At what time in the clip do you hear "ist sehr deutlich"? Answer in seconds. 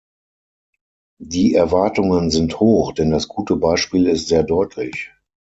4.07-5.11